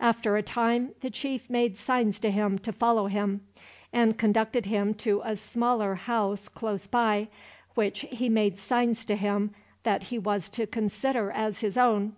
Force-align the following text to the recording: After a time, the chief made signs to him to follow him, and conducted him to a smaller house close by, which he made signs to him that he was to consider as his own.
After 0.00 0.38
a 0.38 0.42
time, 0.42 0.94
the 1.02 1.10
chief 1.10 1.50
made 1.50 1.76
signs 1.76 2.18
to 2.20 2.30
him 2.30 2.58
to 2.60 2.72
follow 2.72 3.06
him, 3.08 3.42
and 3.92 4.16
conducted 4.16 4.64
him 4.64 4.94
to 4.94 5.20
a 5.22 5.36
smaller 5.36 5.94
house 5.96 6.48
close 6.48 6.86
by, 6.86 7.28
which 7.74 8.06
he 8.10 8.30
made 8.30 8.58
signs 8.58 9.04
to 9.04 9.14
him 9.14 9.50
that 9.82 10.04
he 10.04 10.18
was 10.18 10.48
to 10.48 10.66
consider 10.66 11.30
as 11.30 11.60
his 11.60 11.76
own. 11.76 12.16